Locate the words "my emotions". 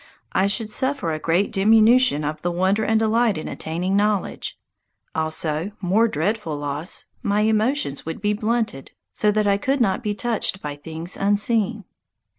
7.21-8.03